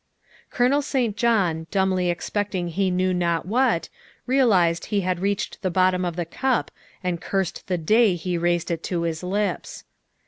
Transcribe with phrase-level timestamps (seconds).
[0.49, 1.15] Colonel St.
[1.15, 3.87] John, dumbly expecting he knew not what,
[4.25, 6.71] realized he had reached the bottom of the cup
[7.03, 9.83] and cursed the day he raised it to his lips.